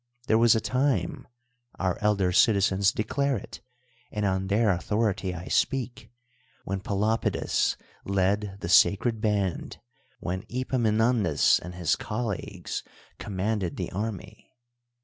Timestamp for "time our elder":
0.59-2.31